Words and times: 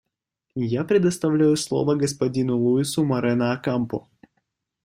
Я 0.65 0.83
предоставляю 0.83 1.55
слово 1.55 1.93
господину 1.93 2.57
Луису 2.57 3.05
Морено-Окампо. 3.05 4.07